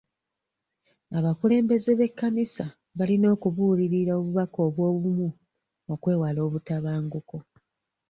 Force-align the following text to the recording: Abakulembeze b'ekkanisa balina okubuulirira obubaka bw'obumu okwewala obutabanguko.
Abakulembeze 1.17 1.91
b'ekkanisa 1.99 2.65
balina 2.97 3.27
okubuulirira 3.35 4.11
obubaka 4.19 4.61
bw'obumu 4.75 5.29
okwewala 5.93 6.39
obutabanguko. 6.47 7.37